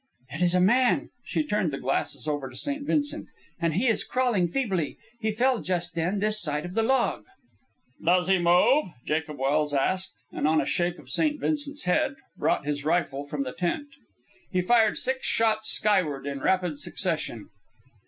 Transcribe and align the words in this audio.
"It 0.31 0.41
is 0.41 0.55
a 0.55 0.59
man." 0.59 1.11
She 1.23 1.43
turned 1.45 1.69
the 1.71 1.77
glasses 1.77 2.27
over 2.27 2.49
to 2.49 2.55
St. 2.55 2.87
Vincent. 2.87 3.29
"And 3.59 3.75
he 3.75 3.87
is 3.87 4.03
crawling 4.03 4.47
feebly. 4.47 4.97
He 5.19 5.31
fell 5.31 5.61
just 5.61 5.93
then 5.93 6.17
this 6.17 6.41
side 6.41 6.65
of 6.65 6.73
the 6.73 6.81
log." 6.81 7.25
"Does 8.03 8.27
he 8.27 8.39
move?" 8.39 8.85
Jacob 9.05 9.37
Welse 9.37 9.73
asked, 9.73 10.23
and, 10.31 10.47
on 10.47 10.59
a 10.59 10.65
shake 10.65 10.97
of 10.97 11.11
St. 11.11 11.39
Vincent's 11.39 11.83
head, 11.83 12.15
brought 12.35 12.65
his 12.65 12.83
rifle 12.83 13.27
from 13.27 13.43
the 13.43 13.53
tent. 13.53 13.89
He 14.49 14.63
fired 14.63 14.97
six 14.97 15.27
shots 15.27 15.69
skyward 15.69 16.25
in 16.25 16.39
rapid 16.39 16.79
succession. 16.79 17.51